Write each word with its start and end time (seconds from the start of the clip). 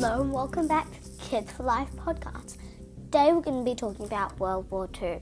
Hello 0.00 0.20
and 0.20 0.32
welcome 0.32 0.68
back 0.68 0.86
to 0.92 1.24
Kids 1.24 1.50
for 1.50 1.64
Life 1.64 1.90
podcast. 1.96 2.56
Today 3.06 3.32
we're 3.32 3.40
going 3.40 3.64
to 3.64 3.68
be 3.68 3.74
talking 3.74 4.06
about 4.06 4.38
World 4.38 4.70
War 4.70 4.88
II. 5.02 5.18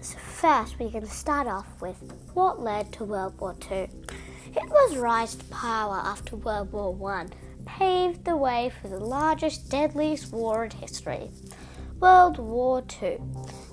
So 0.00 0.16
first, 0.16 0.78
we're 0.78 0.88
going 0.88 1.04
to 1.04 1.10
start 1.10 1.46
off 1.46 1.66
with 1.78 1.98
what 2.32 2.62
led 2.62 2.90
to 2.94 3.04
World 3.04 3.38
War 3.38 3.54
II. 3.70 3.90
Hitler's 4.50 4.96
rise 4.96 5.34
to 5.34 5.44
power 5.50 5.96
after 5.96 6.36
World 6.36 6.72
War 6.72 7.12
I 7.12 7.26
paved 7.66 8.24
the 8.24 8.34
way 8.34 8.72
for 8.80 8.88
the 8.88 8.98
largest, 8.98 9.68
deadliest 9.68 10.32
war 10.32 10.64
in 10.64 10.70
history. 10.70 11.28
World 12.00 12.38
War 12.38 12.82
II 13.02 13.18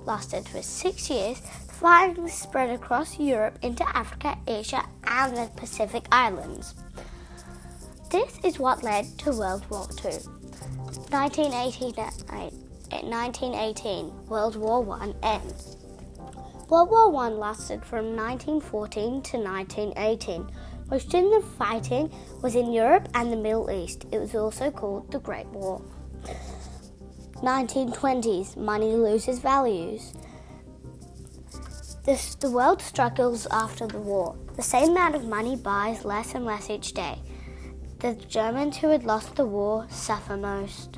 lasted 0.03 0.49
for 0.49 0.62
six 0.62 1.09
years. 1.09 1.40
Flying 1.70 2.27
spread 2.27 2.72
across 2.72 3.17
Europe 3.17 3.58
into 3.62 3.88
Africa, 3.95 4.38
Asia, 4.45 4.84
and 5.05 5.38
the 5.38 5.49
Pacific 5.55 6.08
Islands. 6.12 6.76
This 8.11 8.38
is 8.43 8.59
what 8.59 8.83
led 8.83 9.17
to 9.20 9.31
World 9.31 9.65
War 9.70 9.88
II. 10.03 10.11
1918, 11.11 11.93
1918 11.95 14.05
uh, 14.05 14.09
World 14.27 14.57
War 14.57 14.99
I 14.99 15.13
ends. 15.23 15.77
World 16.67 16.89
War 16.89 17.15
I 17.23 17.29
lasted 17.29 17.85
from 17.85 18.13
1914 18.13 19.21
to 19.21 19.37
1918. 19.37 20.45
Most 20.89 21.13
of 21.13 21.23
the 21.23 21.41
fighting 21.57 22.11
was 22.41 22.55
in 22.55 22.73
Europe 22.73 23.07
and 23.13 23.31
the 23.31 23.37
Middle 23.37 23.71
East. 23.71 24.05
It 24.12 24.20
was 24.20 24.35
also 24.35 24.71
called 24.71 25.09
the 25.09 25.20
Great 25.20 25.48
War. 25.48 25.81
1920s 27.35 28.57
Money 28.57 28.93
loses 28.93 29.39
values. 29.39 30.13
This, 32.03 32.35
the 32.35 32.51
world 32.51 32.81
struggles 32.81 33.48
after 33.51 33.87
the 33.87 33.99
war. 33.99 34.35
The 34.57 34.63
same 34.63 34.89
amount 34.89 35.15
of 35.15 35.23
money 35.23 35.55
buys 35.55 36.03
less 36.03 36.35
and 36.35 36.43
less 36.43 36.70
each 36.70 36.93
day. 36.93 37.21
The 38.02 38.16
Germans 38.28 38.77
who 38.77 38.88
had 38.88 39.04
lost 39.04 39.35
the 39.35 39.46
war 39.46 39.85
suffer 39.91 40.35
most. 40.35 40.98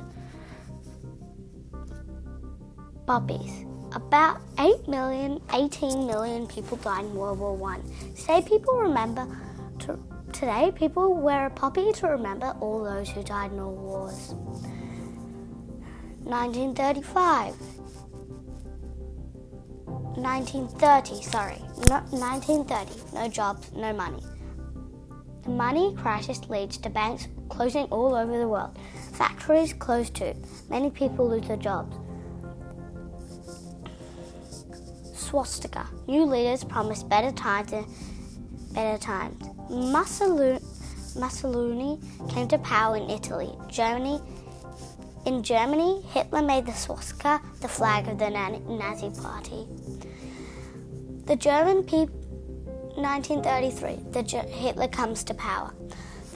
Puppies. 3.06 3.66
About 3.92 4.40
8 4.58 4.88
million, 4.88 5.42
18 5.52 6.06
million 6.06 6.46
people 6.46 6.78
died 6.78 7.04
in 7.04 7.14
World 7.14 7.40
War 7.40 7.54
One. 7.54 7.82
Today, 8.16 8.40
people 8.40 8.78
remember. 8.78 9.26
To, 9.80 9.98
today, 10.32 10.72
people 10.74 11.12
wear 11.12 11.44
a 11.44 11.50
poppy 11.50 11.92
to 11.92 12.06
remember 12.06 12.56
all 12.60 12.82
those 12.82 13.10
who 13.10 13.22
died 13.22 13.52
in 13.52 13.58
all 13.58 13.74
wars. 13.74 14.32
1935. 16.22 17.54
1930, 20.16 21.22
sorry, 21.22 21.60
not 21.90 22.10
1930. 22.12 23.14
No 23.14 23.28
jobs, 23.28 23.70
no 23.72 23.92
money. 23.92 24.22
The 25.44 25.50
money 25.50 25.94
crisis 25.94 26.48
leads 26.48 26.78
to 26.78 26.90
banks 26.90 27.28
closing 27.48 27.84
all 27.86 28.14
over 28.14 28.38
the 28.38 28.48
world. 28.48 28.78
Factories 29.12 29.74
close 29.74 30.10
too. 30.10 30.34
Many 30.70 30.90
people 30.90 31.28
lose 31.28 31.46
their 31.46 31.56
jobs. 31.56 31.96
Swastika. 35.14 35.86
New 36.06 36.24
leaders 36.24 36.64
promise 36.64 37.02
better 37.02 37.32
times 37.32 37.72
and 37.72 37.86
better 38.72 38.98
times. 38.98 39.44
Mussolini, 39.68 40.60
Mussolini 41.16 42.00
came 42.30 42.48
to 42.48 42.58
power 42.58 42.96
in 42.96 43.10
Italy. 43.10 43.50
Germany 43.68 44.20
in 45.26 45.42
Germany, 45.42 46.02
Hitler 46.12 46.42
made 46.42 46.66
the 46.66 46.72
swastika 46.72 47.40
the 47.62 47.68
flag 47.68 48.08
of 48.08 48.18
the 48.18 48.28
Nazi 48.28 49.10
Party. 49.22 49.66
The 51.24 51.36
German 51.36 51.82
people, 51.84 52.14
1933, 52.96 54.12
the 54.12 54.22
Hitler 54.22 54.88
comes 54.88 55.24
to 55.24 55.34
power. 55.34 55.74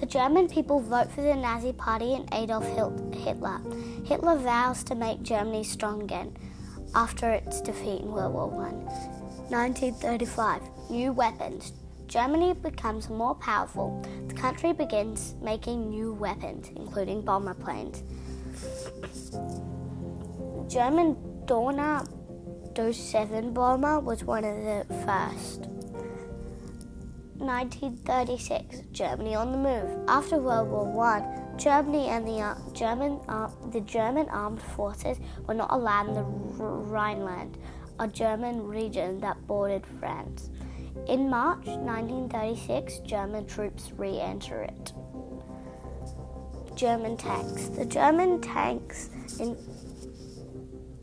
The 0.01 0.07
German 0.07 0.49
people 0.49 0.81
vote 0.81 1.11
for 1.11 1.23
the 1.23 1.35
Nazi 1.35 1.73
Party 1.73 2.15
and 2.15 2.29
Adolf 2.33 2.67
Hitler. 3.15 3.61
Hitler 4.05 4.37
vows 4.37 4.83
to 4.85 4.95
make 4.95 5.23
Germany 5.23 5.65
strong 5.65 6.03
again 6.03 6.37
after 6.95 7.31
its 7.31 7.61
defeat 7.61 8.01
in 8.01 8.11
World 8.11 8.35
War 8.35 8.67
I. 8.67 8.73
1935, 9.51 10.63
new 10.91 11.13
weapons. 11.13 11.73
Germany 12.07 12.55
becomes 12.55 13.09
more 13.09 13.35
powerful. 13.35 14.05
The 14.27 14.35
country 14.35 14.73
begins 14.73 15.37
making 15.41 15.91
new 15.91 16.13
weapons, 16.13 16.71
including 16.75 17.23
bomber 17.23 17.55
planes. 17.55 18.03
German 20.73 21.17
Dornier 21.47 22.07
7 22.93 23.53
bomber 23.53 23.99
was 24.01 24.25
one 24.25 24.45
of 24.45 24.57
the 24.57 24.87
first. 25.05 25.78
1936, 27.39 28.83
Germany 28.93 29.35
on 29.35 29.53
the 29.53 29.59
move. 29.59 30.05
After 30.09 30.39
World 30.39 30.69
War 30.69 30.85
One, 30.85 31.57
Germany 31.57 32.09
and 32.09 32.27
the 32.27 32.41
uh, 32.41 32.55
German 32.73 33.21
uh, 33.29 33.51
the 33.73 33.81
German 33.81 34.29
armed 34.29 34.63
forces 34.63 35.19
were 35.47 35.55
not 35.55 35.71
allowed 35.71 36.09
in 36.09 36.15
the 36.15 36.23
Rhineland, 36.23 37.59
a 37.99 38.07
German 38.07 38.67
region 38.67 39.21
that 39.21 39.47
bordered 39.47 39.85
France. 39.99 40.51
In 41.07 41.31
March 41.31 41.67
1936, 41.67 42.99
German 43.01 43.47
troops 43.47 43.93
re-enter 43.97 44.63
it. 44.63 44.93
German 46.75 47.17
tanks. 47.17 47.69
The 47.69 47.85
German 47.85 48.41
tanks 48.41 49.11
in 49.41 49.57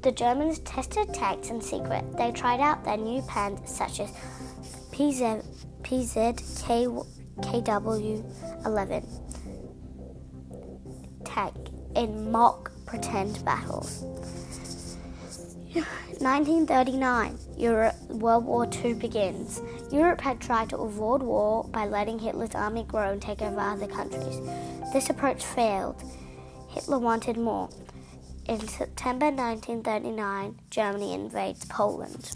the 0.01 0.11
Germans 0.11 0.59
tested 0.59 1.11
tanks 1.13 1.49
in 1.49 1.59
secret. 1.59 2.05
They 2.15 2.31
tried 2.31 2.59
out 2.59 2.85
their 2.85 2.95
new 2.95 3.23
pens 3.23 3.59
such 3.69 3.99
as 3.99 4.11
PZ, 4.91 5.43
PZ 5.85 6.33
KW 7.41 8.65
11 8.65 9.07
tank 11.23 11.55
in 11.95 12.31
mock 12.31 12.71
pretend 12.87 13.45
battles. 13.45 14.01
1939, 16.21 17.37
Europe, 17.55 17.95
World 18.09 18.45
War 18.45 18.67
II 18.83 18.95
begins. 18.95 19.61
Europe 19.91 20.21
had 20.21 20.39
tried 20.39 20.69
to 20.69 20.77
avoid 20.77 21.21
war 21.21 21.65
by 21.65 21.85
letting 21.85 22.17
Hitler's 22.17 22.55
army 22.55 22.83
grow 22.83 23.11
and 23.11 23.21
take 23.21 23.43
over 23.43 23.59
other 23.59 23.85
countries. 23.85 24.39
This 24.91 25.11
approach 25.11 25.45
failed. 25.45 26.01
Hitler 26.69 26.97
wanted 26.97 27.37
more. 27.37 27.69
In 28.47 28.67
September 28.67 29.27
1939, 29.27 30.61
Germany 30.71 31.13
invades 31.13 31.65
Poland. 31.65 32.35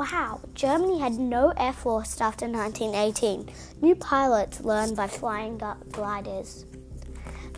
Wow, 0.00 0.40
Germany 0.54 0.98
had 0.98 1.18
no 1.18 1.52
air 1.58 1.74
force 1.74 2.22
after 2.22 2.48
1918. 2.48 3.54
New 3.82 3.94
pilots 3.94 4.62
learned 4.62 4.96
by 4.96 5.06
flying 5.06 5.60
gliders. 5.90 6.64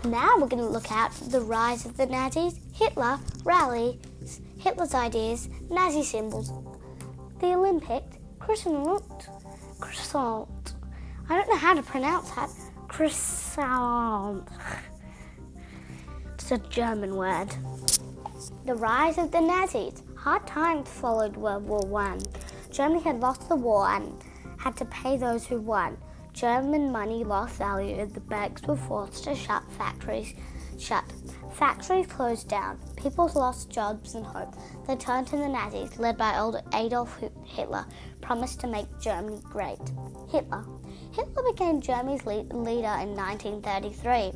Now 0.05 0.35
we're 0.37 0.49
going 0.49 0.65
to 0.65 0.69
look 0.69 0.91
at 0.91 1.13
the 1.29 1.41
rise 1.41 1.87
of 1.87 1.97
the 1.97 2.07
Nazis, 2.07 2.59
Hitler, 2.75 3.21
rallies, 3.45 4.41
Hitler's 4.59 4.93
ideas, 4.93 5.49
Nazi 5.71 6.03
symbols, 6.03 6.53
the 7.39 7.55
Olympics, 7.55 8.17
croissant, 8.41 9.29
croissant. 9.79 10.75
I 11.29 11.37
don't 11.37 11.49
know 11.49 11.59
how 11.59 11.75
to 11.75 11.83
pronounce 11.85 12.29
that. 12.33 12.51
Croissant. 12.89 14.49
It's 16.35 16.51
a 16.51 16.59
German 16.59 17.15
word. 17.15 17.55
The 18.67 18.75
rise 18.75 19.17
of 19.19 19.31
the 19.31 19.41
Nazis. 19.41 20.03
Hard 20.23 20.47
times 20.47 20.89
followed 20.89 21.37
World 21.37 21.67
War 21.67 21.81
One. 21.81 22.21
Germany 22.71 23.03
had 23.03 23.19
lost 23.19 23.49
the 23.49 23.57
war 23.57 23.89
and 23.89 24.23
had 24.57 24.77
to 24.77 24.85
pay 24.85 25.17
those 25.17 25.45
who 25.45 25.59
won. 25.59 25.99
German 26.33 26.93
money 26.93 27.25
lost 27.25 27.57
value. 27.57 28.07
The 28.07 28.21
banks 28.21 28.63
were 28.63 28.77
forced 28.77 29.25
to 29.25 29.35
shut 29.35 29.65
factories. 29.73 30.33
Shut. 30.79 31.03
Factories 31.55 32.07
closed 32.07 32.47
down. 32.47 32.79
People 32.97 33.33
lost 33.35 33.69
jobs 33.69 34.15
and 34.15 34.25
hope. 34.25 34.55
They 34.87 34.95
turned 34.95 35.27
to 35.27 35.37
the 35.37 35.49
Nazis, 35.49 35.99
led 35.99 36.17
by 36.17 36.39
old 36.39 36.63
Adolf 36.73 37.19
Hitler, 37.45 37.85
promised 38.21 38.61
to 38.61 38.69
make 38.69 38.87
Germany 39.01 39.41
great. 39.43 39.81
Hitler. 40.31 40.65
Hitler 41.11 41.43
became 41.51 41.81
Germany's 41.81 42.25
leader 42.25 42.95
in 43.03 43.17
1933. 43.17 44.33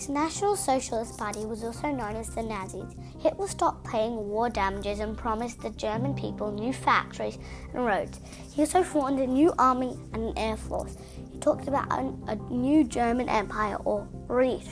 His 0.00 0.08
National 0.08 0.56
Socialist 0.56 1.18
Party 1.18 1.44
was 1.44 1.62
also 1.62 1.88
known 1.88 2.16
as 2.16 2.30
the 2.30 2.42
Nazis. 2.42 2.96
Hitler 3.18 3.46
stopped 3.46 3.84
paying 3.84 4.16
war 4.30 4.48
damages 4.48 4.98
and 5.00 5.14
promised 5.14 5.60
the 5.60 5.68
German 5.68 6.14
people 6.14 6.50
new 6.50 6.72
factories 6.72 7.36
and 7.74 7.84
roads. 7.84 8.18
He 8.50 8.62
also 8.62 8.82
formed 8.82 9.20
a 9.20 9.26
new 9.26 9.52
army 9.58 9.98
and 10.14 10.30
an 10.30 10.38
air 10.38 10.56
force. 10.56 10.96
He 11.30 11.38
talked 11.38 11.68
about 11.68 11.92
a, 11.92 12.14
a 12.28 12.36
new 12.50 12.82
German 12.82 13.28
empire 13.28 13.76
or 13.84 14.08
Reich. 14.26 14.64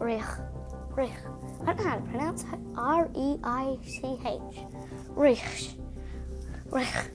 Reich. 0.00 0.24
Reich. 0.96 1.12
I 1.64 1.72
don't 1.72 1.76
know 1.76 1.84
how 1.84 1.96
to 1.98 2.02
pronounce 2.02 2.42
it. 2.42 2.58
R 2.76 3.08
E 3.14 3.36
I 3.44 3.78
C 3.86 4.18
H. 4.26 4.64
Reich. 5.10 5.68
Reich. 6.64 7.10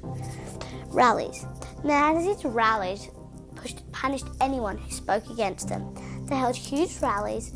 Rallies. 0.86 1.46
Nazis 1.84 2.46
rallies 2.46 3.10
pushed, 3.56 3.92
punished 3.92 4.28
anyone 4.40 4.78
who 4.78 4.90
spoke 4.90 5.30
against 5.30 5.68
them. 5.68 5.94
They 6.26 6.36
held 6.36 6.56
huge 6.56 7.00
rallies, 7.02 7.54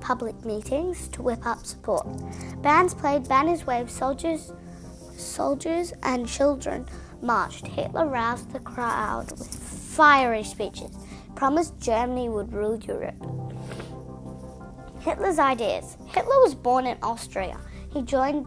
public 0.00 0.44
meetings 0.44 1.08
to 1.08 1.22
whip 1.22 1.46
up 1.46 1.66
support. 1.66 2.06
Bands 2.62 2.94
played, 2.94 3.28
banners 3.28 3.66
waved, 3.66 3.90
soldiers 3.90 4.52
soldiers 5.20 5.92
and 6.02 6.26
children 6.26 6.86
marched, 7.22 7.66
Hitler 7.66 8.06
roused 8.06 8.52
the 8.52 8.58
crowd 8.60 9.30
with 9.30 9.54
fiery 9.54 10.42
speeches, 10.42 10.96
promised 11.34 11.78
Germany 11.78 12.28
would 12.28 12.52
rule 12.52 12.78
Europe. 12.78 13.14
Hitler's 15.00 15.38
ideas. 15.38 15.96
Hitler 16.06 16.40
was 16.40 16.54
born 16.54 16.86
in 16.86 16.98
Austria. 17.02 17.58
He 17.92 18.02
joined 18.02 18.46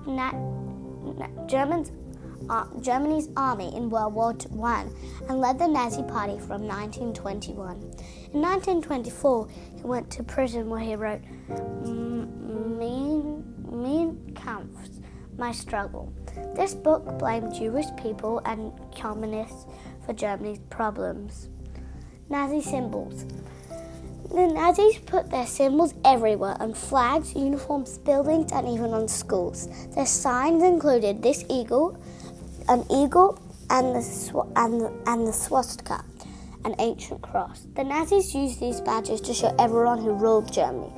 Germans, 1.48 1.92
uh, 2.50 2.66
Germany's 2.80 3.30
army 3.36 3.76
in 3.76 3.90
World 3.90 4.14
War 4.14 4.36
I 4.64 4.86
and 5.30 5.40
led 5.40 5.60
the 5.60 5.68
Nazi 5.68 6.04
Party 6.04 6.38
from 6.40 6.68
1921. 6.68 7.76
In 8.34 8.42
1924, 8.42 9.48
he 9.78 9.82
went 9.84 10.10
to 10.12 10.24
prison 10.24 10.70
where 10.70 10.80
he 10.80 10.96
wrote 10.96 11.22
Mein, 13.72 14.34
Kampf, 14.36 14.90
My 15.38 15.52
Struggle. 15.52 16.14
This 16.56 16.74
book 16.74 17.18
blamed 17.20 17.54
Jewish 17.54 17.88
people 18.02 18.42
and 18.46 18.72
communists 18.96 19.66
for 20.06 20.14
Germany's 20.14 20.60
problems. 20.70 21.50
Nazi 22.30 22.62
symbols. 22.62 23.26
The 24.34 24.48
Nazis 24.48 24.98
put 24.98 25.30
their 25.30 25.46
symbols 25.46 25.94
everywhere 26.04 26.56
on 26.60 26.74
flags, 26.74 27.36
uniforms, 27.36 28.00
buildings, 28.00 28.52
and 28.52 28.68
even 28.68 28.92
on 28.92 29.08
schools. 29.08 29.68
Their 29.94 30.08
signs 30.08 30.64
included 30.64 31.22
this 31.22 31.46
eagle, 31.52 32.02
an 32.68 32.86
eagle, 32.90 33.40
and 33.70 33.96
the, 33.96 34.02
sw- 34.02 34.48
and, 34.56 34.82
the, 34.82 34.94
and 35.08 35.28
the 35.28 35.34
swastika, 35.34 36.04
an 36.66 36.76
ancient 36.80 37.22
cross. 37.22 37.66
The 37.76 37.84
Nazis 37.84 38.34
used 38.34 38.60
these 38.60 38.82
badges 38.82 39.22
to 39.22 39.34
show 39.34 39.56
everyone 39.60 40.00
who 40.00 40.14
ruled 40.14 40.52
Germany. 40.52 40.92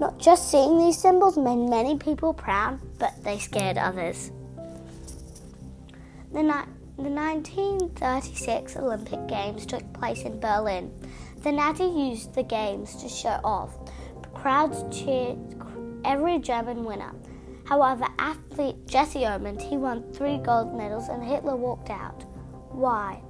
Not 0.00 0.18
just 0.18 0.50
seeing 0.50 0.78
these 0.78 0.98
symbols 0.98 1.36
made 1.36 1.68
many 1.68 1.96
people 1.98 2.32
proud, 2.32 2.78
but 2.98 3.12
they 3.24 3.38
scared 3.38 3.78
others. 3.78 4.30
The, 6.32 6.42
ni- 6.42 6.72
the 6.96 7.10
1936 7.10 8.76
Olympic 8.76 9.26
Games 9.26 9.66
took 9.66 9.92
place 9.92 10.22
in 10.22 10.38
Berlin. 10.38 10.92
The 11.42 11.52
Nazis 11.52 11.94
used 11.94 12.34
the 12.34 12.42
games 12.42 12.96
to 12.96 13.08
show 13.08 13.40
off. 13.42 13.74
Crowds 14.34 14.84
cheered 14.96 15.38
every 16.04 16.38
German 16.38 16.84
winner. 16.84 17.12
However, 17.68 18.06
athlete 18.18 18.86
Jesse 18.86 19.26
Owens, 19.26 19.62
he 19.62 19.76
won 19.76 20.02
three 20.14 20.38
gold 20.38 20.74
medals 20.74 21.08
and 21.08 21.22
Hitler 21.22 21.54
walked 21.54 21.90
out. 21.90 22.24
Why? 22.70 23.20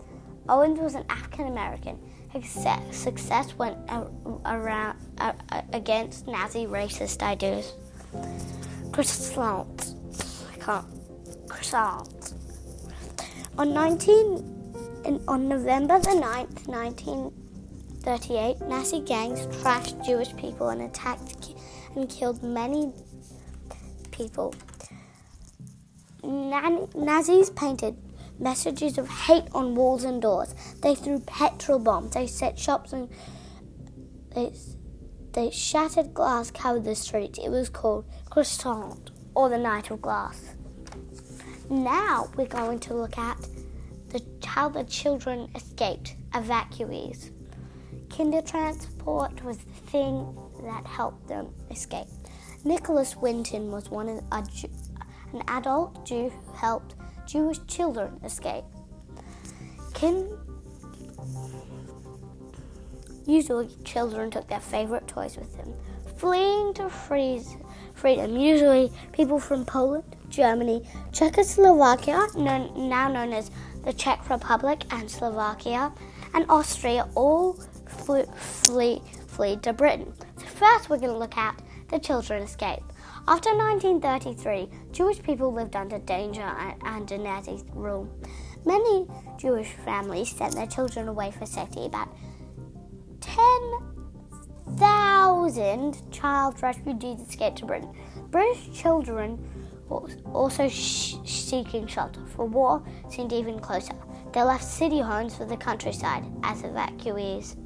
Owens 0.48 0.78
was 0.78 0.94
an 0.94 1.04
African 1.10 1.48
American. 1.48 1.98
His 2.30 2.48
success 2.92 3.54
went 3.58 3.76
around 4.46 4.98
against 5.72 6.28
Nazi 6.28 6.66
racist 6.66 7.20
ideas. 7.22 7.72
Croissant. 8.92 9.94
I 10.52 10.56
can't. 10.58 10.86
Croissant. 11.48 12.32
On 13.58 13.74
19, 13.74 15.24
on 15.26 15.48
November 15.48 15.98
the 15.98 16.10
9th, 16.10 16.68
1938, 16.68 18.60
Nazi 18.68 19.00
gangs 19.00 19.46
trashed 19.58 20.04
Jewish 20.06 20.32
people 20.36 20.68
and 20.68 20.82
attacked 20.82 21.54
and 21.96 22.08
killed 22.08 22.42
many 22.42 22.92
people. 24.18 24.52
Nazis 26.22 27.50
painted 27.50 27.96
messages 28.38 28.98
of 28.98 29.08
hate 29.08 29.44
on 29.52 29.74
walls 29.76 30.04
and 30.04 30.20
doors. 30.20 30.54
They 30.82 30.94
threw 30.94 31.20
petrol 31.20 31.78
bombs. 31.78 32.14
They 32.14 32.26
set 32.26 32.58
shops 32.58 32.92
and 32.92 33.08
they, 34.34 34.52
they 35.32 35.50
shattered 35.50 36.12
glass 36.12 36.50
covered 36.50 36.84
the 36.84 36.96
streets. 36.96 37.38
It 37.38 37.50
was 37.50 37.68
called 37.68 38.04
Kristallnacht 38.30 39.10
or 39.34 39.48
the 39.48 39.58
Night 39.58 39.90
of 39.90 40.02
Glass. 40.02 40.54
Now 41.70 42.28
we're 42.36 42.46
going 42.46 42.80
to 42.80 42.94
look 42.94 43.16
at 43.16 43.38
the, 44.08 44.22
how 44.44 44.68
the 44.68 44.84
children 44.84 45.48
escaped, 45.54 46.16
evacuees. 46.32 47.30
Kindertransport 48.08 49.44
was 49.44 49.58
the 49.58 49.90
thing 49.92 50.36
that 50.64 50.84
helped 50.86 51.28
them 51.28 51.54
escape. 51.70 52.08
Nicholas 52.64 53.16
Winton 53.16 53.70
was 53.70 53.88
one 53.90 54.08
an 55.32 55.42
adult 55.48 56.04
Jew 56.04 56.30
who 56.30 56.52
helped 56.54 56.94
Jewish 57.26 57.58
children 57.66 58.20
escape. 58.24 58.64
Usually, 63.26 63.68
children 63.84 64.30
took 64.30 64.48
their 64.48 64.60
favorite 64.60 65.06
toys 65.06 65.36
with 65.36 65.54
them, 65.56 65.74
fleeing 66.16 66.72
to 66.74 66.88
freedom. 66.88 68.36
Usually, 68.36 68.90
people 69.12 69.38
from 69.38 69.64
Poland, 69.66 70.16
Germany, 70.30 70.82
Czechoslovakia, 71.12 72.26
known, 72.36 72.88
now 72.88 73.08
known 73.08 73.32
as 73.32 73.50
the 73.84 73.92
Czech 73.92 74.30
Republic 74.30 74.82
and 74.90 75.10
Slovakia, 75.10 75.92
and 76.32 76.46
Austria 76.48 77.06
all 77.14 77.54
flew, 77.86 78.24
flee, 78.34 79.02
flee 79.26 79.56
to 79.58 79.72
Britain. 79.72 80.12
So, 80.38 80.46
first, 80.46 80.88
we're 80.88 80.98
going 80.98 81.12
to 81.12 81.18
look 81.18 81.36
at 81.36 81.60
the 81.88 81.98
children 81.98 82.42
escape. 82.42 82.82
After 83.26 83.50
1933, 83.50 84.68
Jewish 84.92 85.20
people 85.22 85.52
lived 85.52 85.74
under 85.76 85.98
danger 85.98 86.42
and 86.42 86.82
under 86.82 87.18
Nazi 87.18 87.62
rule. 87.74 88.08
Many 88.64 89.06
Jewish 89.36 89.72
families 89.72 90.34
sent 90.34 90.54
their 90.54 90.66
children 90.66 91.08
away 91.08 91.30
for 91.30 91.44
safety. 91.46 91.84
About 91.86 92.08
10,000 93.20 96.12
child 96.12 96.62
refugees 96.62 97.20
escaped 97.20 97.58
to 97.58 97.66
Britain. 97.66 97.94
British 98.30 98.72
children 98.72 99.38
were 99.88 100.08
also 100.32 100.68
sh- 100.68 101.16
seeking 101.24 101.86
shelter, 101.86 102.24
for 102.26 102.46
war 102.46 102.82
seemed 103.08 103.32
even 103.32 103.58
closer. 103.58 103.94
They 104.32 104.42
left 104.42 104.64
city 104.64 105.00
homes 105.00 105.34
for 105.36 105.46
the 105.46 105.56
countryside 105.56 106.24
as 106.42 106.62
evacuees. 106.62 107.56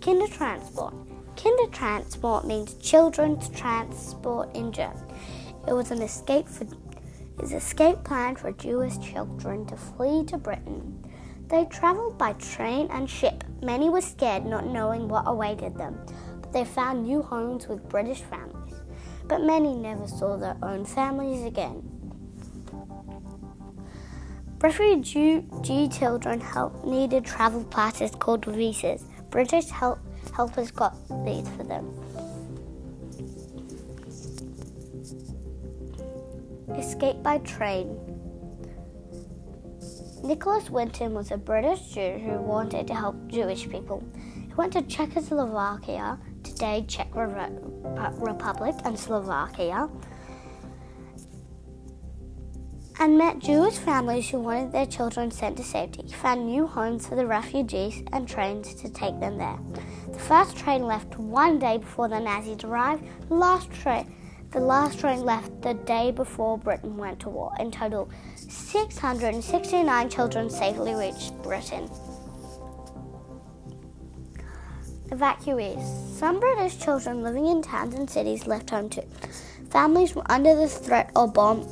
Kinder 0.00 0.28
transport. 0.28 0.94
Kinder 1.46 1.70
transport 1.70 2.44
means 2.44 2.74
children's 2.74 3.48
transport 3.50 4.52
in 4.56 4.72
German. 4.72 5.04
It 5.68 5.74
was 5.74 5.92
an 5.92 6.02
escape 6.02 6.48
for 6.48 6.66
his 7.40 7.52
escape 7.52 8.02
plan 8.02 8.34
for 8.34 8.50
Jewish 8.50 8.98
children 8.98 9.64
to 9.66 9.76
flee 9.76 10.24
to 10.24 10.38
Britain. 10.38 11.08
They 11.46 11.66
traveled 11.66 12.18
by 12.18 12.32
train 12.32 12.88
and 12.90 13.08
ship. 13.08 13.44
Many 13.62 13.88
were 13.88 14.00
scared, 14.00 14.44
not 14.44 14.66
knowing 14.66 15.06
what 15.06 15.28
awaited 15.28 15.76
them, 15.76 16.04
but 16.40 16.52
they 16.52 16.64
found 16.64 17.04
new 17.04 17.22
homes 17.22 17.68
with 17.68 17.88
British 17.88 18.22
families. 18.22 18.74
But 19.28 19.42
many 19.42 19.72
never 19.76 20.08
saw 20.08 20.36
their 20.36 20.56
own 20.64 20.84
families 20.84 21.44
again. 21.44 21.80
Refugee 24.58 25.88
children 25.92 26.40
help 26.40 26.84
needed 26.84 27.24
travel 27.24 27.62
passes 27.66 28.10
called 28.10 28.46
visas. 28.46 29.04
British 29.30 29.68
help, 29.68 30.00
helpers 30.36 30.70
got 30.70 30.94
these 31.24 31.48
for 31.56 31.64
them. 31.64 31.88
Escape 36.76 37.22
by 37.22 37.38
train. 37.38 37.96
Nicholas 40.22 40.68
Winton 40.68 41.14
was 41.14 41.30
a 41.30 41.38
British 41.38 41.80
Jew 41.94 42.18
who 42.18 42.32
wanted 42.42 42.86
to 42.88 42.94
help 42.94 43.16
Jewish 43.28 43.66
people. 43.70 44.04
He 44.46 44.52
went 44.54 44.74
to 44.74 44.82
Czechoslovakia, 44.82 46.18
today 46.42 46.84
Czech 46.86 47.08
Republic 47.14 48.74
and 48.84 48.98
Slovakia, 48.98 49.88
and 52.98 53.18
met 53.18 53.38
Jewish 53.38 53.74
families 53.74 54.30
who 54.30 54.40
wanted 54.40 54.72
their 54.72 54.86
children 54.86 55.30
sent 55.30 55.56
to 55.58 55.64
safety. 55.64 56.02
He 56.06 56.12
found 56.12 56.46
new 56.46 56.66
homes 56.66 57.06
for 57.06 57.14
the 57.14 57.26
refugees 57.26 58.02
and 58.12 58.26
trains 58.26 58.74
to 58.74 58.88
take 58.88 59.18
them 59.20 59.38
there. 59.38 59.58
The 60.12 60.18
first 60.18 60.56
train 60.56 60.86
left 60.86 61.18
one 61.18 61.58
day 61.58 61.78
before 61.78 62.08
the 62.08 62.20
Nazis 62.20 62.64
arrived. 62.64 63.04
The 63.28 63.34
last 63.34 63.70
train 63.72 64.12
the 64.52 64.60
last 64.60 65.00
train 65.00 65.24
left 65.24 65.60
the 65.60 65.74
day 65.74 66.12
before 66.12 66.56
Britain 66.56 66.96
went 66.96 67.20
to 67.20 67.28
war. 67.28 67.52
In 67.58 67.70
total, 67.70 68.08
669 68.36 70.08
children 70.08 70.48
safely 70.48 70.94
reached 70.94 71.34
Britain. 71.42 71.90
Evacuees. 75.10 75.82
Some 76.16 76.40
British 76.40 76.78
children 76.78 77.22
living 77.22 77.46
in 77.46 77.60
towns 77.60 77.94
and 77.94 78.08
cities 78.08 78.46
left 78.46 78.70
home 78.70 78.88
too. 78.88 79.02
Families 79.70 80.14
were 80.14 80.30
under 80.30 80.54
the 80.54 80.68
threat 80.68 81.10
of 81.14 81.34
bomb, 81.34 81.66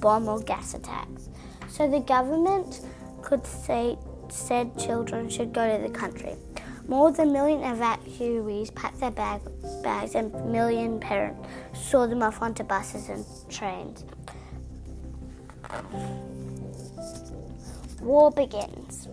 bomb 0.00 0.28
or 0.28 0.40
gas 0.40 0.74
attacks. 0.74 1.28
So 1.68 1.88
the 1.88 2.00
government 2.00 2.80
could 3.22 3.46
say 3.46 3.96
said 4.28 4.78
children 4.78 5.28
should 5.28 5.52
go 5.52 5.76
to 5.76 5.82
the 5.82 5.92
country. 5.92 6.36
More 6.88 7.12
than 7.12 7.28
a 7.28 7.32
million 7.32 7.60
evacuees 7.60 8.74
packed 8.74 9.00
their 9.00 9.10
bag, 9.10 9.40
bags, 9.82 10.14
and 10.14 10.34
a 10.34 10.44
million 10.46 10.98
parents 10.98 11.48
saw 11.72 12.06
them 12.06 12.22
off 12.22 12.42
onto 12.42 12.64
buses 12.64 13.08
and 13.08 13.24
trains. 13.48 14.04
War 18.00 18.30
begins. 18.30 19.08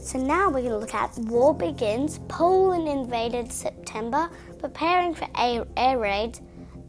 So 0.00 0.18
now 0.18 0.48
we're 0.48 0.62
going 0.62 0.70
to 0.70 0.78
look 0.78 0.94
at 0.94 1.16
war 1.18 1.54
begins. 1.54 2.18
Poland 2.28 2.88
invaded 2.88 3.52
September, 3.52 4.30
preparing 4.58 5.14
for 5.14 5.28
air, 5.36 5.66
air 5.76 5.98
raids, 5.98 6.40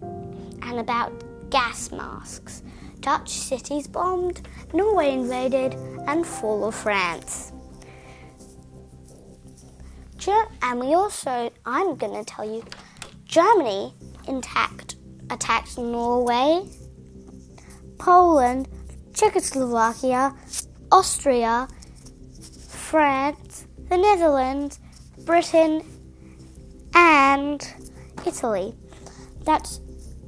and 0.02 0.80
about 0.80 1.12
gas 1.50 1.92
masks. 1.92 2.64
Dutch 3.06 3.30
cities 3.30 3.88
bombed, 3.88 4.48
Norway 4.74 5.14
invaded, 5.14 5.76
and 6.08 6.26
fall 6.26 6.66
of 6.66 6.74
France. 6.74 7.52
And 10.64 10.80
we 10.80 10.96
also, 10.96 11.52
I'm 11.68 11.96
going 11.98 12.16
to 12.16 12.24
tell 12.26 12.44
you, 12.44 12.64
Germany 13.26 13.94
intact 14.28 14.96
attacked 15.30 15.78
Norway, 15.78 16.68
Poland, 18.00 18.68
Czechoslovakia, 19.14 20.34
Austria, 20.92 21.68
France, 22.68 23.68
the 23.90 23.98
Netherlands, 23.98 24.80
Britain, 25.20 25.84
and 26.96 27.62
Italy. 28.26 28.74
That's 29.44 29.80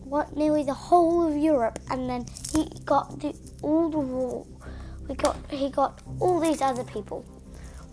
what 0.09 0.35
nearly 0.35 0.63
the 0.63 0.73
whole 0.73 1.27
of 1.27 1.35
Europe, 1.35 1.79
and 1.89 2.09
then 2.09 2.25
he 2.53 2.69
got 2.85 3.19
the, 3.19 3.35
all 3.61 3.89
the 3.89 3.99
war. 3.99 4.45
We 5.07 5.15
got 5.15 5.37
he 5.49 5.69
got 5.69 6.01
all 6.19 6.39
these 6.39 6.61
other 6.61 6.83
people. 6.83 7.25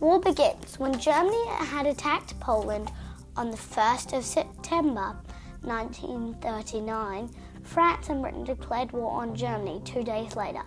War 0.00 0.20
begins 0.20 0.78
when 0.78 0.98
Germany 0.98 1.46
had 1.48 1.86
attacked 1.86 2.38
Poland 2.40 2.90
on 3.36 3.50
the 3.50 3.56
1st 3.56 4.16
of 4.18 4.24
September 4.24 5.16
1939. 5.62 7.30
France 7.62 8.08
and 8.10 8.20
Britain 8.20 8.44
declared 8.44 8.92
war 8.92 9.22
on 9.22 9.34
Germany 9.34 9.80
two 9.84 10.02
days 10.02 10.36
later. 10.36 10.62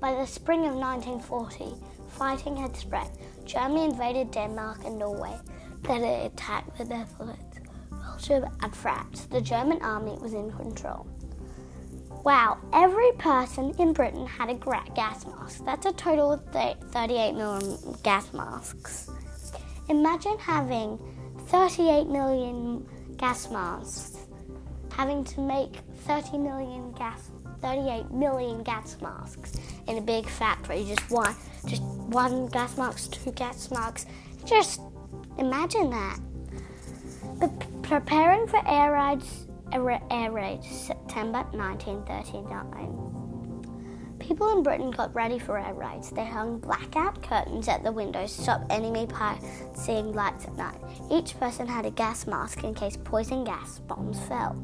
By 0.00 0.14
the 0.14 0.26
spring 0.26 0.66
of 0.66 0.74
1940, 0.74 1.74
fighting 2.08 2.56
had 2.56 2.76
spread. 2.76 3.08
Germany 3.44 3.84
invaded 3.84 4.30
Denmark 4.30 4.84
and 4.84 4.98
Norway. 4.98 5.38
Then 5.82 6.02
it 6.02 6.32
attacked 6.32 6.76
the 6.76 6.84
Netherlands, 6.84 7.49
Belgium, 8.20 8.50
and 8.62 8.76
France. 8.76 9.26
The 9.26 9.40
German 9.40 9.80
army 9.82 10.16
was 10.20 10.34
in 10.34 10.50
control. 10.52 11.06
Wow, 12.24 12.58
every 12.72 13.12
person 13.12 13.74
in 13.78 13.92
Britain 13.94 14.26
had 14.26 14.50
a 14.50 14.54
gas 14.54 15.24
mask. 15.26 15.64
That's 15.64 15.86
a 15.86 15.92
total 15.92 16.32
of 16.32 16.44
38 16.52 17.32
million 17.32 17.78
gas 18.02 18.32
masks. 18.34 19.10
Imagine 19.88 20.38
having 20.38 20.98
38 21.46 22.08
million 22.08 22.86
gas 23.16 23.50
masks, 23.50 24.18
having 24.92 25.24
to 25.24 25.40
make 25.40 25.76
30 26.04 26.38
million 26.38 26.92
gas, 26.92 27.30
38 27.62 28.10
million 28.10 28.62
gas 28.62 28.98
masks 29.00 29.54
in 29.88 29.96
a 29.96 30.02
big 30.02 30.28
factory. 30.28 30.84
Just 30.86 31.10
one, 31.10 31.34
just 31.66 31.82
one 31.82 32.46
gas 32.48 32.76
mask, 32.76 33.12
two 33.12 33.32
gas 33.32 33.70
masks. 33.70 34.04
Just 34.44 34.82
imagine 35.38 35.88
that. 35.88 36.18
But 37.38 37.69
preparing 37.90 38.46
for 38.46 38.62
air 38.68 38.92
raids 38.92 39.48
air 39.72 40.30
raid, 40.30 40.62
September 40.62 41.42
1939. 41.50 44.16
People 44.20 44.52
in 44.52 44.62
Britain 44.62 44.92
got 44.92 45.12
ready 45.12 45.40
for 45.40 45.58
air 45.58 45.74
raids. 45.74 46.10
They 46.10 46.24
hung 46.24 46.60
blackout 46.60 47.20
curtains 47.20 47.66
at 47.66 47.82
the 47.82 47.90
windows 47.90 48.36
to 48.36 48.42
stop 48.42 48.64
enemy 48.70 49.08
pilots 49.08 49.64
seeing 49.74 50.12
lights 50.12 50.44
at 50.44 50.56
night. 50.56 50.78
Each 51.10 51.36
person 51.40 51.66
had 51.66 51.84
a 51.84 51.90
gas 51.90 52.28
mask 52.28 52.62
in 52.62 52.74
case 52.74 52.96
poison 52.96 53.42
gas 53.42 53.80
bombs 53.80 54.20
fell. 54.28 54.54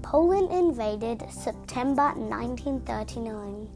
Poland 0.00 0.50
invaded 0.50 1.22
September 1.30 2.14
1939. 2.14 3.68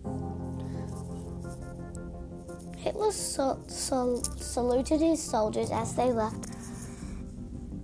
Hitler 2.79 3.13
so, 3.13 3.59
saluted 4.39 5.03
his 5.03 5.23
soldiers 5.23 5.71
as 5.71 5.95
they 5.95 6.11
left 6.11 6.47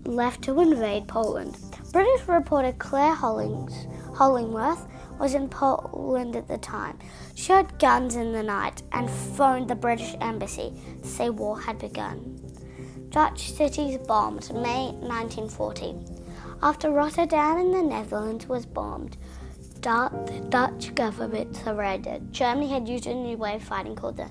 left 0.06 0.42
to 0.42 0.60
invade 0.60 1.08
Poland. 1.08 1.56
British 1.92 2.26
reporter 2.28 2.72
Clare 2.72 3.14
Hollings, 3.14 3.86
Hollingworth 4.14 4.88
was 5.18 5.34
in 5.34 5.48
Poland 5.48 6.36
at 6.36 6.48
the 6.48 6.58
time. 6.58 6.98
She 7.34 7.52
heard 7.52 7.78
guns 7.78 8.16
in 8.16 8.32
the 8.32 8.42
night 8.42 8.82
and 8.92 9.10
phoned 9.10 9.68
the 9.68 9.74
British 9.74 10.14
embassy 10.20 10.72
to 11.02 11.08
say 11.08 11.30
war 11.30 11.60
had 11.60 11.78
begun. 11.78 12.40
Dutch 13.10 13.52
cities 13.52 13.98
bombed 13.98 14.52
May 14.52 14.90
1940. 15.00 15.94
After 16.62 16.90
Rotterdam 16.90 17.58
in 17.58 17.72
the 17.72 17.82
Netherlands 17.82 18.46
was 18.46 18.66
bombed, 18.66 19.16
the 19.80 20.46
Dutch 20.48 20.94
government 20.94 21.56
surrendered. 21.56 22.32
Germany 22.32 22.68
had 22.68 22.88
used 22.88 23.06
a 23.06 23.14
new 23.14 23.36
way 23.36 23.54
of 23.54 23.62
fighting 23.62 23.94
called 23.94 24.16
the 24.16 24.28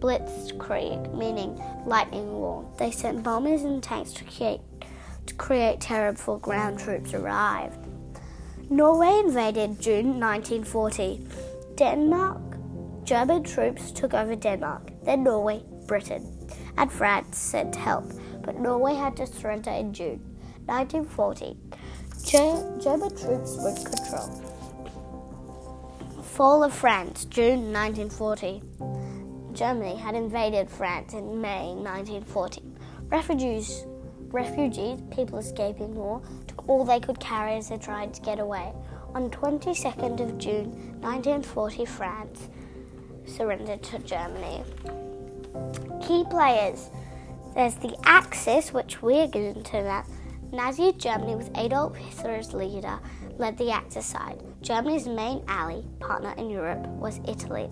Blitzkrieg, 0.00 1.14
meaning 1.14 1.62
lightning 1.86 2.32
war. 2.32 2.68
They 2.78 2.90
sent 2.90 3.22
bombers 3.22 3.62
and 3.62 3.82
tanks 3.82 4.12
to 4.14 4.24
create 4.24 4.60
to 5.26 5.34
create 5.34 5.80
terror 5.80 6.12
before 6.12 6.38
ground 6.38 6.78
troops 6.78 7.14
arrived. 7.14 7.78
Norway 8.70 9.20
invaded 9.24 9.80
June 9.80 10.18
1940. 10.18 11.26
Denmark, 11.76 12.40
German 13.04 13.42
troops 13.44 13.92
took 13.92 14.14
over 14.14 14.34
Denmark, 14.34 14.90
then 15.04 15.22
Norway, 15.22 15.62
Britain, 15.86 16.48
and 16.76 16.90
France 16.90 17.38
sent 17.38 17.76
help, 17.76 18.12
but 18.42 18.58
Norway 18.58 18.94
had 18.94 19.16
to 19.16 19.26
surrender 19.26 19.70
in 19.70 19.92
June 19.92 20.20
1940. 20.66 21.56
German 22.24 23.16
troops 23.16 23.56
were 23.58 23.70
in 23.70 23.84
control. 23.84 24.42
Fall 26.22 26.64
of 26.64 26.74
France, 26.74 27.24
June 27.26 27.72
1940. 27.72 28.62
Germany 29.52 29.96
had 29.96 30.14
invaded 30.14 30.68
France 30.68 31.14
in 31.14 31.40
May 31.40 31.68
1940. 31.74 32.62
Refugees 33.08 33.86
Refugees, 34.32 35.00
people 35.10 35.38
escaping 35.38 35.94
war, 35.94 36.20
took 36.46 36.68
all 36.68 36.84
they 36.84 37.00
could 37.00 37.20
carry 37.20 37.54
as 37.54 37.68
they 37.68 37.78
tried 37.78 38.12
to 38.14 38.20
get 38.22 38.38
away. 38.38 38.72
On 39.14 39.30
22nd 39.30 40.20
of 40.20 40.38
June 40.38 40.70
1940, 41.00 41.84
France 41.84 42.48
surrendered 43.24 43.82
to 43.84 43.98
Germany. 44.00 44.62
Key 46.06 46.24
players. 46.28 46.90
There's 47.54 47.76
the 47.76 47.96
Axis, 48.04 48.72
which 48.72 49.00
we're 49.00 49.28
going 49.28 49.62
to 49.62 49.72
that. 49.72 50.06
Nazi 50.52 50.92
Germany 50.92 51.34
with 51.34 51.50
Adolf 51.56 51.96
Hitler 51.96 52.36
as 52.36 52.54
leader 52.54 52.98
led 53.38 53.56
the 53.58 53.70
Axis 53.70 54.06
side. 54.06 54.40
Germany's 54.62 55.06
main 55.06 55.42
ally 55.48 55.82
partner 56.00 56.34
in 56.36 56.50
Europe 56.50 56.86
was 56.86 57.20
Italy. 57.26 57.68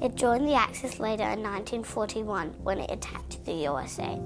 It 0.00 0.14
joined 0.14 0.46
the 0.46 0.54
Axis 0.54 0.98
later 0.98 1.24
in 1.24 1.42
1941 1.42 2.48
when 2.62 2.80
it 2.80 2.90
attacked 2.90 3.44
the 3.44 3.52
USA. 3.52 4.18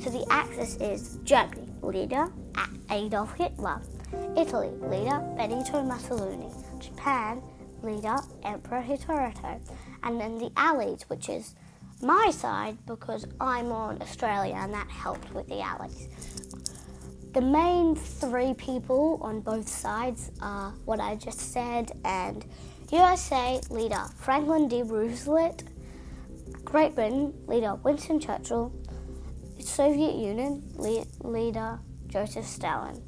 So 0.00 0.08
the 0.08 0.24
axis 0.30 0.76
is 0.76 1.18
Germany, 1.24 1.68
leader 1.82 2.32
Adolf 2.90 3.34
Hitler, 3.34 3.82
Italy, 4.34 4.70
leader 4.80 5.20
Benito 5.36 5.82
Mussolini, 5.82 6.48
Japan, 6.78 7.42
leader 7.82 8.16
Emperor 8.42 8.82
Hirohito, 8.82 9.60
and 10.02 10.18
then 10.18 10.38
the 10.38 10.50
Allies, 10.56 11.04
which 11.08 11.28
is 11.28 11.54
my 12.00 12.30
side 12.30 12.78
because 12.86 13.26
I'm 13.42 13.72
on 13.72 14.00
Australia 14.00 14.54
and 14.56 14.72
that 14.72 14.88
helped 14.88 15.34
with 15.34 15.46
the 15.48 15.60
Allies. 15.60 16.08
The 17.34 17.42
main 17.42 17.94
three 17.94 18.54
people 18.54 19.20
on 19.20 19.40
both 19.40 19.68
sides 19.68 20.32
are 20.40 20.72
what 20.86 20.98
I 20.98 21.14
just 21.14 21.52
said, 21.52 21.92
and 22.06 22.44
USA 22.90 23.60
leader 23.68 24.02
Franklin 24.16 24.66
D. 24.66 24.82
Roosevelt, 24.82 25.62
Great 26.64 26.94
Britain 26.94 27.34
leader 27.46 27.74
Winston 27.76 28.18
Churchill, 28.18 28.72
Soviet 29.62 30.14
Union 30.14 30.62
leader 31.20 31.78
Joseph 32.06 32.46
Stalin. 32.46 33.02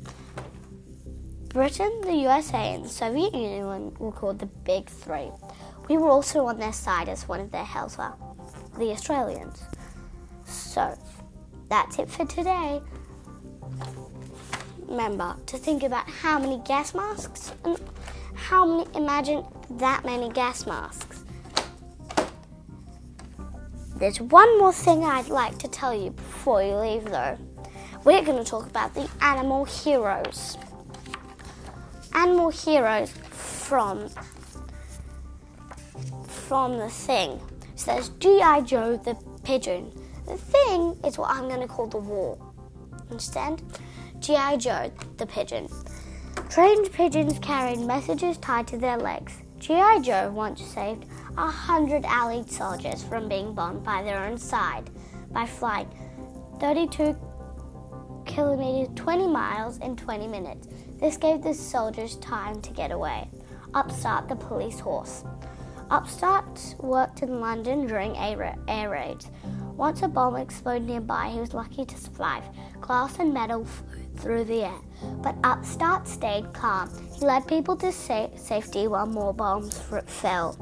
Britain, 1.48 2.00
the 2.02 2.14
USA, 2.14 2.74
and 2.74 2.84
the 2.84 2.88
Soviet 2.88 3.34
Union 3.34 3.94
were 3.98 4.12
called 4.12 4.38
the 4.38 4.46
Big 4.46 4.88
Three. 4.88 5.30
We 5.88 5.98
were 5.98 6.08
also 6.08 6.46
on 6.46 6.58
their 6.58 6.72
side 6.72 7.10
as 7.10 7.28
one 7.28 7.40
of 7.40 7.50
their 7.50 7.64
helper, 7.64 8.14
the 8.78 8.90
Australians. 8.90 9.62
So, 10.46 10.96
that's 11.68 11.98
it 11.98 12.08
for 12.08 12.24
today. 12.24 12.80
Remember 14.86 15.36
to 15.46 15.58
think 15.58 15.82
about 15.82 16.08
how 16.08 16.38
many 16.38 16.58
gas 16.64 16.94
masks 16.94 17.52
and 17.64 17.78
how 18.34 18.64
many, 18.64 18.88
imagine 18.94 19.44
that 19.72 20.04
many 20.06 20.30
gas 20.30 20.66
masks. 20.66 21.11
There's 24.02 24.20
one 24.20 24.58
more 24.58 24.72
thing 24.72 25.04
I'd 25.04 25.28
like 25.28 25.58
to 25.58 25.68
tell 25.68 25.94
you 25.94 26.10
before 26.10 26.60
you 26.60 26.74
leave, 26.74 27.04
though. 27.04 27.38
We're 28.02 28.24
going 28.24 28.36
to 28.36 28.42
talk 28.42 28.66
about 28.66 28.92
the 28.94 29.08
animal 29.20 29.64
heroes. 29.64 30.58
Animal 32.12 32.50
heroes 32.50 33.12
from 33.30 34.08
from 36.26 36.78
the 36.78 36.88
thing. 36.88 37.40
So 37.76 37.92
there's 37.92 38.08
G.I. 38.08 38.62
Joe 38.62 38.96
the 38.96 39.14
pigeon. 39.44 39.92
The 40.26 40.36
thing 40.36 40.98
is 41.04 41.16
what 41.16 41.30
I'm 41.30 41.46
going 41.46 41.60
to 41.60 41.68
call 41.68 41.86
the 41.86 41.98
wall. 41.98 42.42
Understand? 43.08 43.62
G.I. 44.18 44.56
Joe 44.56 44.90
the 45.18 45.26
pigeon. 45.26 45.68
Trained 46.50 46.92
pigeons 46.92 47.38
carried 47.38 47.78
messages 47.78 48.36
tied 48.38 48.66
to 48.66 48.78
their 48.78 48.96
legs. 48.96 49.32
G.I. 49.60 50.00
Joe 50.00 50.32
once 50.34 50.60
saved 50.60 51.04
a 51.38 51.50
hundred 51.50 52.04
Allied 52.04 52.50
soldiers 52.50 53.02
from 53.02 53.28
being 53.28 53.54
bombed 53.54 53.82
by 53.82 54.02
their 54.02 54.24
own 54.24 54.36
side 54.36 54.90
by 55.30 55.46
flying 55.46 55.88
32 56.60 57.16
kilometers, 58.26 58.88
20 58.94 59.26
miles 59.28 59.78
in 59.78 59.96
20 59.96 60.26
minutes. 60.26 60.68
This 61.00 61.16
gave 61.16 61.42
the 61.42 61.54
soldiers 61.54 62.16
time 62.16 62.60
to 62.62 62.70
get 62.72 62.92
away. 62.92 63.28
Upstart 63.74 64.28
the 64.28 64.36
police 64.36 64.78
horse. 64.78 65.24
Upstart 65.90 66.76
worked 66.78 67.22
in 67.22 67.40
London 67.40 67.86
during 67.86 68.16
air 68.16 68.90
raids. 68.90 69.30
Once 69.76 70.02
a 70.02 70.08
bomb 70.08 70.36
exploded 70.36 70.86
nearby, 70.86 71.28
he 71.28 71.40
was 71.40 71.54
lucky 71.54 71.84
to 71.84 71.98
survive. 71.98 72.44
Glass 72.80 73.18
and 73.18 73.32
metal 73.32 73.64
flew 73.64 73.92
through 74.16 74.44
the 74.44 74.64
air, 74.64 74.80
but 75.22 75.34
Upstart 75.42 76.06
stayed 76.06 76.52
calm. 76.52 76.90
He 77.14 77.24
led 77.24 77.46
people 77.48 77.76
to 77.76 77.90
sa- 77.90 78.28
safety 78.36 78.86
while 78.86 79.06
more 79.06 79.32
bombs 79.32 79.78
fell. 80.06 80.56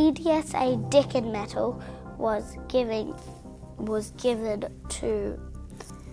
PDSA 0.00 0.90
Dickin 0.90 1.30
Medal 1.30 1.78
was 2.16 2.56
giving 2.68 3.14
was 3.76 4.12
given 4.12 4.64
to 4.88 5.38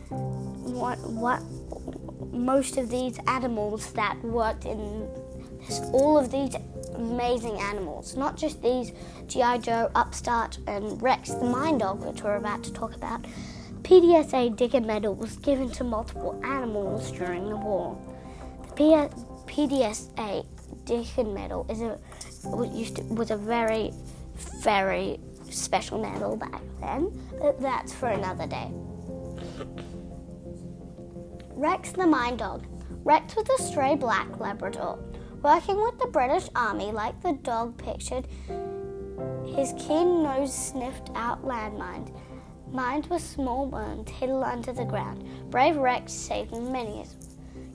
what 0.09 0.99
what 1.09 1.41
most 2.33 2.75
of 2.75 2.89
these 2.89 3.17
animals 3.27 3.93
that 3.93 4.21
worked 4.25 4.65
in 4.65 5.07
all 5.93 6.17
of 6.17 6.31
these 6.31 6.53
amazing 6.95 7.57
animals, 7.61 8.17
not 8.17 8.35
just 8.35 8.61
these 8.61 8.91
G.I. 9.27 9.59
Joe, 9.59 9.89
Upstart, 9.95 10.57
and 10.67 11.01
Rex 11.01 11.29
the 11.29 11.45
Mine 11.45 11.77
Dog, 11.77 12.03
which 12.03 12.21
we're 12.23 12.35
about 12.35 12.65
to 12.65 12.73
talk 12.73 12.93
about. 12.93 13.25
PDSA 13.83 14.57
Dickin 14.57 14.85
Medal 14.85 15.15
was 15.15 15.37
given 15.37 15.71
to 15.71 15.85
multiple 15.85 16.37
animals 16.43 17.09
during 17.13 17.47
the 17.47 17.55
war. 17.55 17.97
The 18.75 19.09
PDSA 19.45 20.45
Dickin 20.83 21.33
Medal 21.33 21.65
is 21.69 21.81
a 21.81 21.97
used 22.71 22.97
to, 22.97 23.03
was 23.03 23.31
a 23.31 23.37
very, 23.37 23.91
very 24.61 25.19
special 25.49 25.99
medal 25.99 26.35
back 26.35 26.61
then, 26.79 27.11
but 27.39 27.59
that's 27.61 27.93
for 27.93 28.09
another 28.09 28.47
day. 28.47 28.71
Rex 31.51 31.91
the 31.91 32.05
Mine 32.05 32.37
Dog. 32.37 32.65
Rex 33.03 33.35
was 33.35 33.47
a 33.59 33.63
stray 33.63 33.95
black 33.95 34.39
Labrador. 34.39 34.99
Working 35.41 35.77
with 35.81 35.99
the 35.99 36.07
British 36.07 36.49
Army, 36.55 36.91
like 36.91 37.21
the 37.21 37.33
dog 37.33 37.77
pictured, 37.77 38.27
his 39.45 39.73
keen 39.77 40.23
nose 40.23 40.53
sniffed 40.53 41.09
out 41.15 41.43
landmines. 41.43 42.13
Mines 42.71 43.09
were 43.09 43.19
small 43.19 43.65
ones 43.65 44.09
hidden 44.09 44.43
under 44.43 44.73
the 44.73 44.83
ground. 44.83 45.23
Brave 45.49 45.77
Rex 45.77 46.11
saved 46.11 46.51
many. 46.51 47.05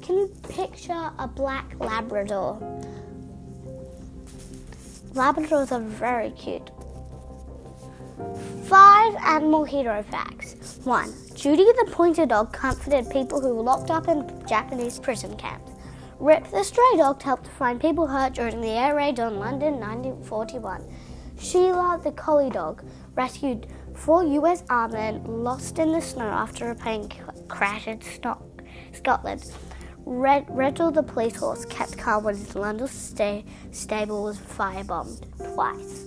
Can 0.02 0.18
you 0.18 0.34
picture 0.48 1.10
a 1.18 1.26
black 1.26 1.74
Labrador? 1.80 2.58
Labradors 5.14 5.70
are 5.72 5.80
very 5.80 6.30
cute. 6.30 6.70
Five 8.64 9.14
animal 9.16 9.62
hero 9.62 10.02
facts. 10.02 10.80
1. 10.84 11.12
Judy 11.34 11.64
the 11.64 11.90
pointer 11.92 12.24
dog 12.24 12.50
comforted 12.54 13.10
people 13.10 13.38
who 13.38 13.54
were 13.54 13.62
locked 13.62 13.90
up 13.90 14.08
in 14.08 14.42
Japanese 14.46 14.98
prison 14.98 15.36
camps. 15.36 15.70
Rip 16.18 16.50
the 16.50 16.62
Stray 16.62 16.96
Dog 16.96 17.20
helped 17.20 17.46
find 17.46 17.78
people 17.78 18.06
hurt 18.06 18.32
during 18.32 18.62
the 18.62 18.68
air 18.68 18.94
raid 18.94 19.20
on 19.20 19.38
London 19.38 19.74
1941. 19.74 20.82
Sheila 21.38 22.00
the 22.02 22.12
Collie 22.12 22.48
Dog 22.48 22.82
rescued 23.14 23.66
four 23.94 24.24
US 24.24 24.64
armmen 24.70 25.24
lost 25.24 25.78
in 25.78 25.92
the 25.92 26.00
snow 26.00 26.24
after 26.24 26.70
a 26.70 26.74
plane 26.74 27.10
crashed 27.48 27.88
in 27.88 28.00
Scotland. 28.92 29.52
Red, 30.04 30.46
the 30.46 31.04
police 31.06 31.36
horse 31.36 31.64
kept 31.66 31.96
calm 31.96 32.24
when 32.24 32.36
his 32.36 32.54
London 32.54 32.88
sta- 32.88 33.44
stable 33.70 34.24
was 34.24 34.38
firebombed 34.38 35.26
twice. 35.54 36.06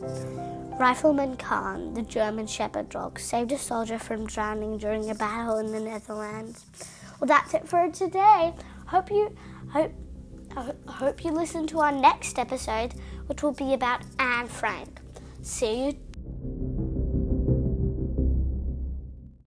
Rifleman 0.77 1.37
Khan, 1.37 1.93
the 1.93 2.01
German 2.01 2.47
shepherd 2.47 2.89
dog, 2.89 3.19
saved 3.19 3.51
a 3.53 3.57
soldier 3.57 3.97
from 3.97 4.25
drowning 4.25 4.77
during 4.77 5.09
a 5.09 5.15
battle 5.15 5.57
in 5.57 5.71
the 5.71 5.79
Netherlands. 5.79 6.65
Well, 7.19 7.27
that's 7.27 7.53
it 7.53 7.67
for 7.67 7.89
today. 7.89 8.53
Hope 8.87 9.09
you 9.09 9.33
hope 9.71 9.93
I 10.57 10.73
hope 10.87 11.23
you 11.23 11.31
listen 11.31 11.67
to 11.67 11.79
our 11.79 11.91
next 11.91 12.39
episode, 12.39 12.93
which 13.27 13.43
will 13.43 13.53
be 13.53 13.73
about 13.73 14.01
Anne 14.19 14.47
Frank. 14.47 14.99
See 15.41 15.85
you 15.85 15.97